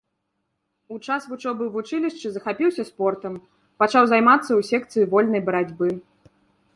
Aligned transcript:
У 0.93 0.95
час 1.07 1.21
вучобы 1.31 1.63
ў 1.65 1.67
вучылішчы 1.75 2.27
захапіўся 2.37 2.83
спортам, 2.91 3.35
пачаў 3.83 4.03
займацца 4.15 4.49
ў 4.49 4.61
секцыі 4.71 5.07
вольнай 5.13 5.41
барацьбы. 5.51 5.87